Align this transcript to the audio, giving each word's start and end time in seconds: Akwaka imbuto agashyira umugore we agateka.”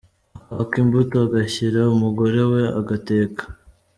Akwaka 0.45 0.75
imbuto 0.83 1.15
agashyira 1.27 1.81
umugore 1.95 2.41
we 2.51 2.61
agateka.” 2.79 3.43